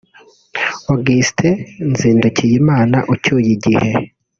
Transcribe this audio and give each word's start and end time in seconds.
Augustin 0.93 1.55
Nzindukiyimana 1.89 2.97
ucyuye 3.13 3.49
igihe 3.57 3.91